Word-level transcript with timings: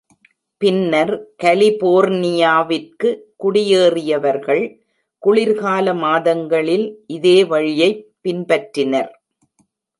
பின்னர் 0.61 1.11
கலிபோர்னியாவிற்கு 1.43 3.09
குடியேறியவர்கள் 3.43 4.63
குளிர்கால 5.23 5.93
மாதங்களில் 5.95 6.87
இதே 7.07 7.43
வழியைப் 7.45 8.03
பின்பற்றினர். 8.23 9.11